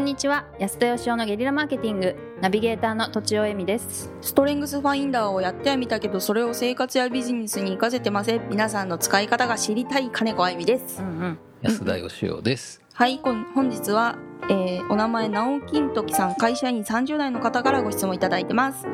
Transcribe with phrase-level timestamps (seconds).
[0.00, 0.46] んにちは。
[0.58, 4.12] 安田義雄のゲリラマーケティングナビゲーターの土地尾恵美です。
[4.20, 8.48] ストレングスファインダーをやってはみたけどそれを生活やビジネスに活かせてません。
[8.48, 11.00] 皆さんの使い方が知りたい金子あゆみです。
[11.00, 11.38] うんうん。
[11.62, 12.80] 安田義雄です。
[12.94, 14.16] はいこん本日は、
[14.48, 18.86] えーお名前直金時さん会社員30代の方からご質問いただいてます。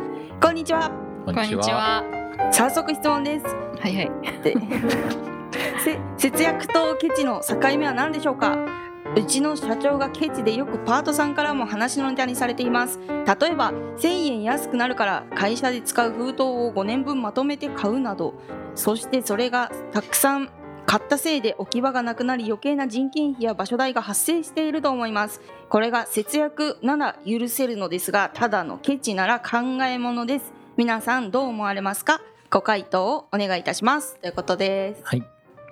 [0.42, 0.90] こんにちは。
[1.24, 2.04] ここんにちは。
[2.52, 3.46] 早速質問です。
[3.46, 4.10] はいはい。
[6.18, 8.85] 節約とケチの境目は何でしょうか？
[9.16, 13.00] うちの社長がケチでよくパートさんからも話のネタにされています。
[13.08, 18.34] 例えば1000円安くなるから会社で使う封筒を5年分まとめて買うなど。
[18.74, 20.50] そしてそれがたくさん
[20.84, 25.40] 買ったせいで置き場がなくなり余計な人件費や場所代が発生していると思います。
[25.70, 30.52] これが節約なら許せるのですがただのケチなら考えものです。
[30.76, 32.20] 皆さんどう思われますか？
[32.50, 34.18] ご回答をお願いいたします。
[34.20, 35.00] ということです。
[35.04, 35.24] はい、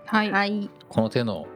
[0.07, 0.71] はい、はい。
[0.89, 1.54] この手のうん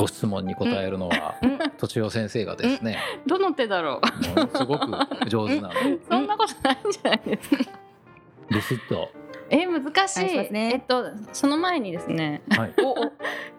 [0.00, 1.58] ご質問に答えるのは、うん。
[1.78, 4.28] とちお先生がですね、どの手だろう？
[4.40, 4.86] ものすごく
[5.28, 5.74] 上手なの。
[5.82, 7.56] で、そんなことないんじゃないですか？
[8.50, 9.10] ビシッと、
[9.50, 10.52] え難しい。
[10.52, 10.70] ね。
[10.74, 12.42] えっとその前にですね。
[12.50, 12.74] はい、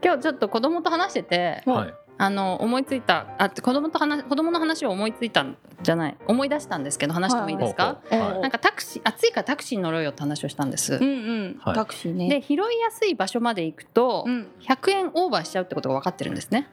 [0.04, 6.18] 今日ちょっと子供と話しててはい、あの思いついたあ子供と話子供の話を思いついたんじゃない？
[6.28, 8.42] 思い出したんですけど話してもいいですか、ほうほうはい。
[8.42, 11.60] なんかタクシー暑いからタクシーに乗ろうよって話をしたんです、うんうん。
[11.62, 11.76] はい。
[11.76, 12.30] タクシーね。
[12.30, 14.48] で拾いやすい場所まで行くとうん。
[14.62, 16.70] 100円オーバーしちゃうってことが分かってるんですね。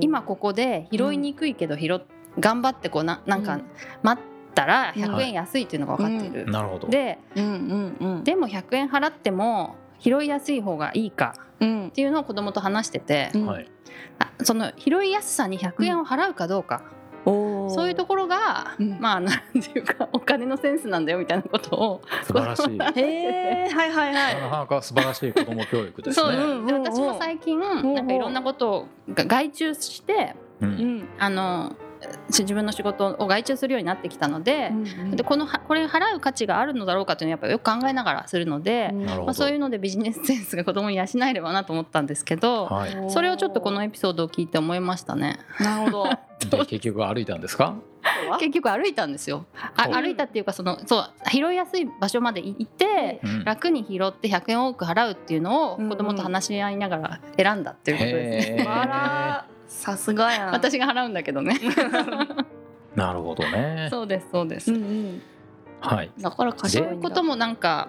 [0.00, 2.00] 今ここで拾いにくいけど拾っ
[2.40, 3.64] 頑張ってこうななんかうん。
[4.02, 5.02] 待ったらうん。
[5.04, 6.88] 100円安いっていうのが分かってる、なるほど。
[6.88, 8.24] でうんうんうん。
[8.24, 11.86] でも100円払っても拾いやすい方がいいかうん。
[11.88, 11.90] っ。
[11.92, 13.46] ていうのを子供と話してて、うん。
[13.46, 13.70] はい、
[14.18, 16.82] あその拾いやすさに100円を払うかどうか、
[17.24, 22.76] おーそういうところが、うんまあ なんていうかお金のセンスなんだよみたいなことを素晴らしい。
[22.78, 24.34] な へえ、はいはいはい。
[24.36, 26.38] かなか素晴らしい子供教育ですそう、ね。
[26.38, 31.08] うんで私も最近んなんかいろんなことをが外注してう、うんん。
[31.18, 31.85] あのし
[32.28, 34.70] 自分の仕事を外注するようになってきたので,、
[35.12, 39.24] でこのはこれ払う価値があるのだろうかというのをやっぱよく考えながらするので、なるほど。
[39.26, 43.10] まあ、そういうのでビジネスセンスが子供に養えればなと思ったんですけど、はい。
[43.10, 45.38] それをちょっとこのエピソードを聞いて思いましたね。
[45.60, 46.10] なるほど。
[46.50, 47.74] で結局歩いたんですか？
[48.38, 49.46] 結局歩いたんですよ。
[49.76, 53.20] あ歩いたっていうかそのそう拾いやすい場所まで行って。
[53.22, 58.62] うん楽に拾って100円多く払うっていうのをうんうん子供と話し合いながら選んだっていうことですね。
[58.62, 60.50] へあら、さすがやん。
[60.52, 61.58] 私が払うんだけどね。
[61.60, 62.44] ー
[62.94, 63.88] なるほどね。
[63.90, 64.72] そうですそうです。
[64.72, 65.22] うんうん。
[65.80, 66.10] はい。
[66.18, 67.88] だからそう賢いうこともなんか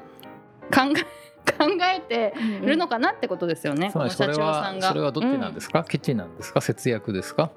[0.73, 1.03] 考え
[1.57, 1.65] 考
[1.95, 3.89] えてるのかなってことですよね。
[3.91, 5.01] つまりそれこの社長さんがはそれ。
[5.05, 5.83] はどっちなんですか？
[5.85, 6.59] ケチなんですか？
[6.61, 7.51] 節約ですか？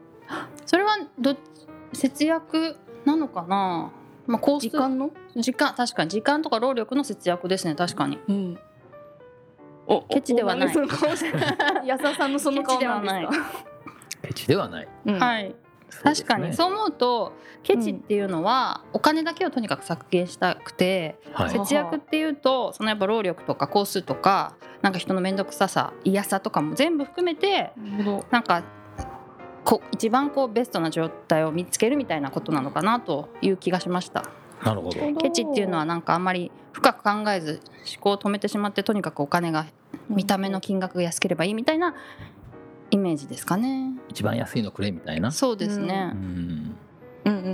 [0.64, 1.34] それはど
[1.92, 3.90] 節約なのかな？
[4.28, 5.10] まあ時間の？
[5.34, 8.18] 時間確かに時間とか労力の節約ですね確かに。
[8.28, 8.58] うん。
[9.88, 10.74] おケチではない
[11.84, 13.69] 安田さんのその顔なんですケチではか。
[14.22, 14.88] ケチではない。
[15.06, 15.44] うんはい。
[15.44, 15.54] ね
[16.04, 17.32] 確かにそう思うと
[17.64, 21.50] ケチっていうのはお金だけをとにかく削減したくて、はい。
[21.50, 28.26] 節約っていうとそのやっぱ労力とか工数とかなんか人の面倒くささ嫌さとかも全部含めてなるほど。
[28.30, 28.62] なんか
[29.64, 34.24] こ一番こうベストな状態を見つけるみたいなことなのかなという気がしました
[34.64, 35.00] なるほど。
[35.16, 37.60] ケチっていうのはなんかあんまり深く考えず
[37.92, 39.66] 思考を止めてしまってとにかくお金が
[40.08, 41.94] 見た目の金額が安ければいいみたいな
[42.90, 43.92] イメージですかね。
[44.08, 45.30] 一番安いのくれみたいな？
[45.30, 46.76] そうですね、うん。
[47.24, 47.48] うんうんう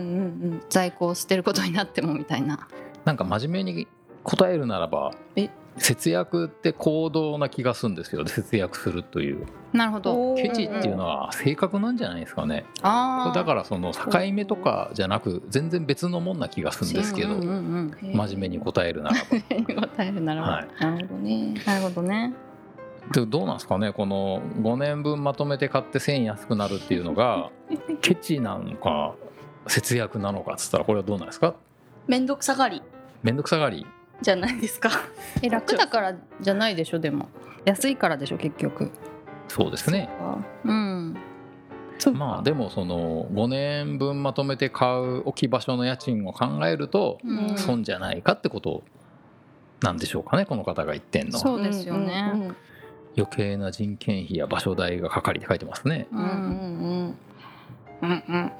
[0.56, 0.62] ん。
[0.68, 2.68] 在庫を捨てることになってもみたいな。
[3.04, 3.86] なんか真面目に
[4.22, 5.50] 答えるならばえ？
[5.78, 9.46] 節約って行動な気がするんですよ節約するという。
[9.74, 10.30] なるほど。
[10.30, 10.36] うん。
[10.36, 12.64] ケチっていうのは性格なんじゃないですかね。
[12.80, 14.00] ああだからその境
[14.32, 18.16] 目とかじゃなく全然別のもんな気がするんですけどうんうんうんうん。
[18.16, 19.26] 真面目に答えるならば。
[19.88, 20.68] 答えるならば、はい。
[20.80, 21.54] なるほどね。
[21.66, 22.34] なるほどね
[23.12, 27.50] でどうなんですかねこの5年分まとめて買って1000円安くなるっていうのが
[28.02, 29.14] ケチなのか
[29.68, 31.54] 節約なのかっつったらこれはどうなんですか？
[32.06, 32.82] めんどくさがり。
[33.22, 33.86] めんどくさがり？
[34.22, 34.90] じゃないですか。
[35.42, 35.76] え楽。
[35.76, 37.28] だからじゃないでしょでも。
[37.64, 38.90] 安いからでしょ結局。
[39.48, 40.08] そうですね。
[40.64, 41.16] うん。
[42.14, 47.56] まあでもその5年分まとめて買う置き場所の家賃を考えるとうん。
[47.58, 48.82] 損じゃないかってこと
[49.82, 51.40] なんでしょうかねこの方が言ってんのは。
[51.40, 52.30] そうですよね。
[52.34, 52.56] うんうん
[53.16, 56.06] 余計な人件費や場所代がかかりって書いてますね。
[56.12, 56.22] ううん。
[56.22, 57.16] うんんうん
[58.02, 58.24] うん。
[58.28, 58.52] うん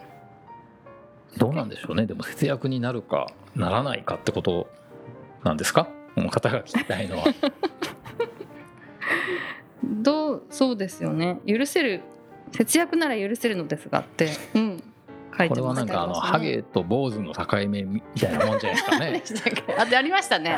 [1.39, 2.07] どうなんでしょうね。
[2.07, 4.71] でも節約になるかならないかってこと
[5.45, 5.87] なんですか？
[6.15, 7.25] この方が聞きたいのは。
[9.85, 11.39] どうそうですよね。
[11.47, 12.01] 許せる
[12.53, 14.83] 節約なら許せるのですがってうん。
[15.37, 15.85] 書いこてます。
[15.85, 19.63] ねれはなんかあのハゲと坊主の境目みたいなもんじゃないですかね。
[19.79, 20.57] あでありましたね。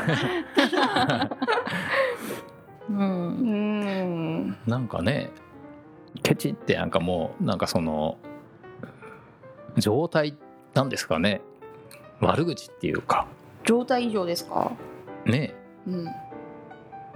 [2.89, 3.68] う うんん。
[4.69, 5.31] なんかね
[6.23, 8.19] ケチってなんかもうなんかその
[9.79, 10.37] 状態
[10.75, 11.41] なんですかね。
[12.21, 13.27] 悪口っていうか。
[13.65, 14.73] 状態以上ですか？
[15.25, 15.55] ね。
[15.87, 16.07] うん。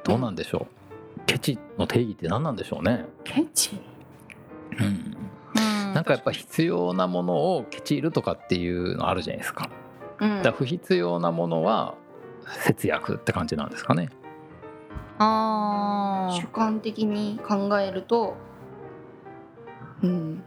[0.05, 1.21] どうなんでしょう。
[1.27, 3.81] ケチの定義って何なんでしょうね、ケチ？
[4.79, 5.95] うん、うん。
[5.95, 9.69] なんかやっぱ必要なものをケチるとかっていうのあるじゃないですか。
[10.21, 10.43] うん。
[10.43, 11.95] だ不必要なものは
[12.65, 14.09] 節約って感じなんですかね。
[14.11, 14.22] あ
[16.33, 18.35] 主観的に考えると
[20.03, 20.43] うん。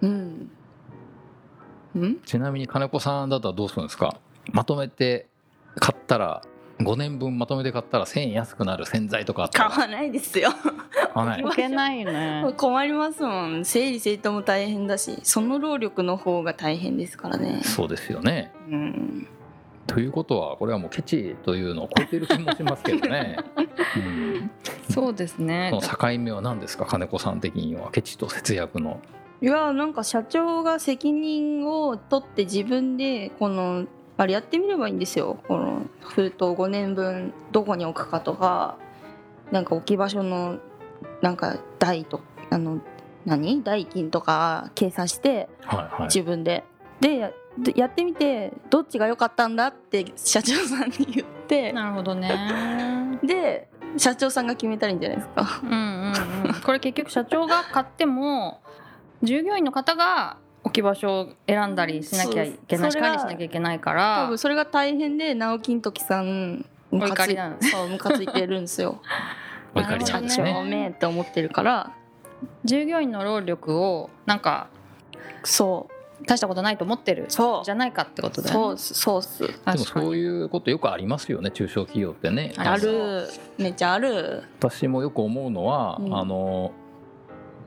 [0.00, 0.50] うん。
[1.94, 2.20] うん？
[2.24, 4.16] ちなみに金子さんだったらどうするんですか？
[4.52, 5.28] まとめて
[5.76, 6.42] 買ったら
[6.80, 9.70] 5年分まとめて買ったら1000円安くなる洗剤とかあったら。
[9.70, 10.50] 買わないですよ。
[10.52, 11.44] 買わない。
[11.44, 12.44] あいけないよね。
[12.56, 13.64] 困りますもん。
[13.64, 17.60] 整理整頓も大変だしその労力の方が大変ですからね。
[17.62, 18.52] そうですよね。
[18.68, 19.28] うん
[19.86, 23.36] ということはこれはもうケチというのを超えてる気もしますけどね、
[23.96, 24.50] うん、
[24.90, 25.70] そうですね。
[25.72, 29.00] その境目は何ですか金子さん的にはケチと節約の。
[29.40, 33.86] いやなんか社長が責任を取って自分でこの
[34.16, 35.38] あれやってみればいいんですよ。
[35.48, 38.76] この封筒5年分どこに置くかとか
[39.50, 40.58] なんか置き場所の
[41.22, 42.20] なんか代と
[42.50, 42.80] あの
[43.24, 43.62] 何？
[43.64, 46.02] 代金とか計算してはいはい。
[46.04, 46.64] 自分で。
[47.00, 51.72] でやでやってみてどっちが良かったんだって社長さんに言って。
[51.72, 53.18] なるほどね。
[53.22, 55.60] で社長さんが決めたらいいんじゃないですか。
[55.62, 56.12] うんうん
[56.46, 56.60] うん。
[56.62, 58.62] これ結局社長が買っても
[59.22, 69.00] 従業員の方が置き場所を選んだりしなきゃいけないし管理しなきゃいけないか多ら分それが大変で直金時さんムカつお怒りなのそうムカついてるんですよ。
[69.74, 70.70] お怒りなんです社長ね。
[70.70, 71.90] めって思ってるから。
[72.64, 74.66] 従業員の労力をなんか
[75.44, 77.64] そう大したことないと思ってるそう。
[77.64, 78.78] じゃないかってことだよね。
[78.78, 79.46] そうそうっす。
[79.46, 82.54] でもそうにいうことよくありますよね中小企業ってね。
[82.56, 83.28] あある。
[83.58, 84.44] めっちゃある。
[84.58, 86.16] 私もよく思うのは、うん。
[86.16, 86.72] あの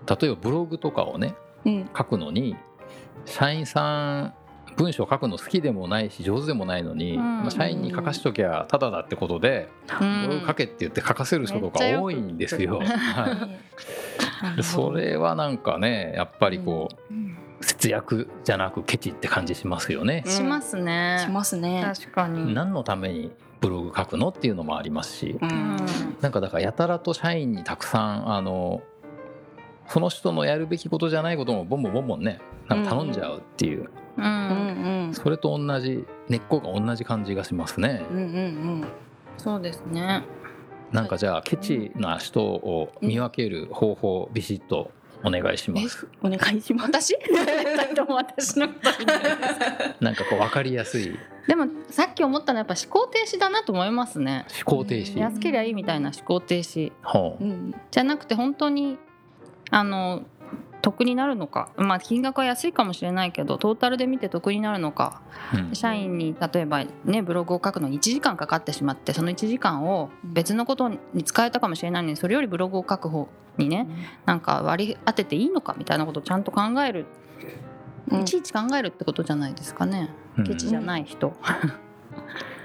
[0.07, 1.35] 例えばブログとかをね
[1.65, 1.89] うん。
[1.95, 2.55] 書くのに
[3.25, 4.33] 社員さん
[4.77, 7.43] 文章書くの好きでもないし上手でもないのに、うん。
[7.43, 9.69] まあ社員に書かしときゃただだってことで、
[10.01, 10.27] うん。
[10.27, 12.79] ブログ書けって言って書かせる人とか多いんですよ。
[12.79, 13.49] は
[14.53, 17.13] い、 でそれはなんかねやっぱりこう、
[17.65, 20.23] 節約じゃなくケチって感じしますよね。
[20.27, 21.23] しますね。
[21.25, 21.81] しますね。
[21.83, 22.53] 確かに。
[22.53, 25.51] 何のためにブログ書くのっていうのもありますし、ううん。
[25.51, 25.77] ん
[26.21, 28.83] なんかだからやたらと社員にたくさんあの
[29.87, 38.05] その人のやるべきことじゃないこともボンボンボンボンねなんか頼んじゃうっていう、ううんんそれと同じ根っこが同じ感じがしますね。
[38.11, 38.27] うんうんう
[38.85, 38.85] ん。
[39.37, 40.23] そうですね。
[40.91, 44.91] なんかじゃあケチな人を見分ける方法をビシッと
[45.25, 46.07] お願いします。
[46.21, 46.91] お願いします。
[46.91, 47.15] 私？
[47.27, 49.05] 二人とも私のことに
[49.99, 51.17] なんかこう分かりやすい。
[51.47, 54.45] でもさっき思ったのはやっぱ思考停止だなと思いますね。
[54.65, 56.91] 思考停止、安けりゃいいみたいな思考停止。
[57.39, 57.73] うん。
[57.91, 58.97] じゃなくて本当に
[59.71, 60.23] あの
[60.81, 61.69] 得になるのか。
[61.77, 65.21] まあ金額は安いかもしれないけどトータルで見て得になるのか。
[65.53, 65.75] うん。
[65.75, 73.27] 社員に例えばねブログを書くのに1時間かかってしまってその1時間を別のことに使えたかもしれないのにそれよりブログを書く方
[73.57, 73.87] にね
[74.25, 77.05] なんか割り当てていいのかみたいなことをちゃんと考える。
[78.09, 78.21] うん。
[78.21, 80.09] いちいち考えるってことじゃないですかね。
[80.37, 80.43] うん。
[80.43, 81.33] ケチじゃない人。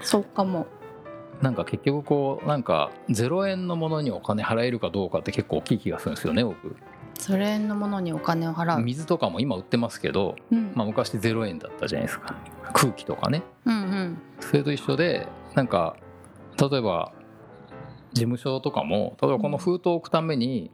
[0.01, 0.67] そうかも。
[1.41, 6.75] なんか結局こうなんか0円のものにお金払えるかどうかって結構大きい気がするんですよね僕
[7.21, 8.83] それのものにお金を払う。
[8.83, 10.71] 水とかも今売ってますけど、うん。
[10.73, 12.35] まあ、昔0円だったじゃないですか。
[12.73, 13.43] 空気とかね。
[13.65, 14.17] うんうん。
[14.39, 15.95] それと一緒でなんか
[16.59, 17.11] 例えば
[18.13, 20.71] 事務所とかも例えばこの封筒を置くために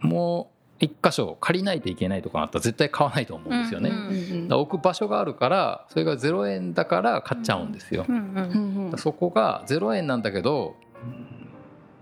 [0.00, 3.90] もう一箇所借りないといけないとかあったら絶対買わないと思うんですよね。
[4.54, 8.06] 置く場所があるからそれが0円だから買っちゃうんですよ。
[8.08, 8.98] うんううんんうん。
[8.98, 10.76] そこが0円なんだけど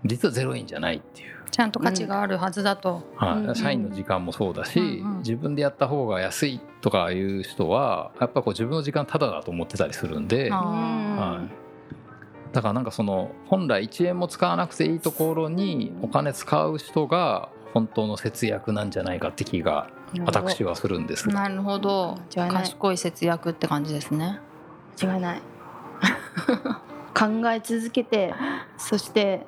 [0.05, 3.43] 実は0円じゃないっていう、ちゃんと価値があるはずだと、はい。
[3.43, 5.17] うん社員の時間もそうだし、うんうん。
[5.19, 10.49] 自分でやった方が安いとかいう人はやっぱこう自分の時間タダだと思ってたりするんで。
[10.51, 11.69] あはい。
[12.53, 19.91] だからなんかその本来1円も使わなくていいところにお金使う人が本当の節約なんじゃないかって気が
[20.25, 21.33] 私はするんですが。
[21.33, 22.17] なるほど。
[22.33, 24.39] 賢い節約って感じですね。
[25.01, 25.41] 間違いない。
[27.13, 28.33] 考え続けて
[28.77, 29.45] そして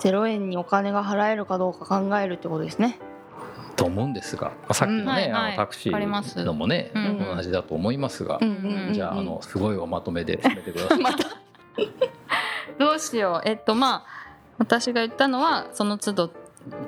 [0.00, 2.98] 0円にお金が払えるかどうか考えるってことですね。
[3.76, 5.08] と思うんですがまあさっきのね、うん。
[5.08, 5.32] はいはい。
[5.32, 6.38] あのタクシわかります。
[6.38, 7.18] ーのもね、うん。
[7.36, 10.98] 同じだと思いますが、うんじゃああのすごいおまとめで締めてください。
[12.78, 13.48] どうしよう。
[13.48, 14.26] えっとまあ
[14.58, 16.30] 私が言ったのはその都度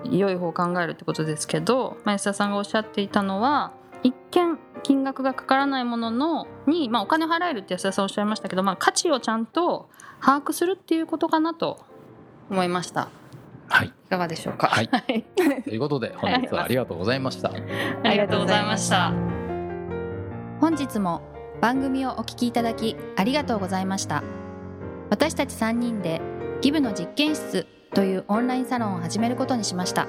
[0.04, 3.72] 良い方を考えるってことですけど前田さんがおっしゃっていたのは
[4.02, 9.88] 一見金額がかからないもののに、まあ、お金を払えるって安田さんおっしゃいましたけど、まあ、価値をちゃんと
[10.20, 11.78] 把握するっていうことかなと
[12.50, 13.08] 思いました。
[13.68, 14.68] はい、いかがでしょうか？
[14.68, 14.88] はい。
[14.90, 15.24] は い
[15.62, 17.50] ということで本日はありがとうございました。
[17.50, 19.12] ありがとうございました。
[20.60, 21.20] 本日も
[21.60, 24.22] 番組をお聞きいただきありがとうございました。
[25.10, 26.20] 私たち3人で
[26.60, 30.06] ギブの実験室というオンラインサロンを始めることにしました。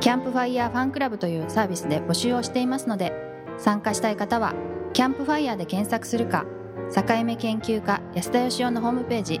[0.00, 3.12] キャンプファイヤーファンクラブというサービスで募集をしていますので
[3.58, 4.54] 参加したい方は
[4.94, 6.46] キャンプファイヤーで検索するか
[6.94, 9.40] 境目研究家安田義雄のホームページ